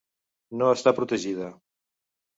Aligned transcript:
No 0.61 0.71
està 0.77 0.95
protegida. 1.01 1.51